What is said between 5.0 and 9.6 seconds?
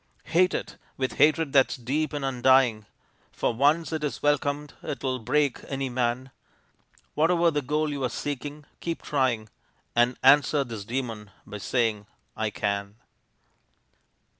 break any man; Whatever the goal you are seeking, keep trying